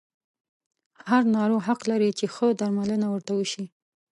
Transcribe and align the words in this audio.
هر 1.09 1.23
ناروغ 1.35 1.61
حق 1.67 1.81
لري 1.91 2.09
چې 2.19 2.25
ښه 2.35 2.47
درملنه 2.59 3.07
ورته 3.09 3.31
وشي. 3.35 3.65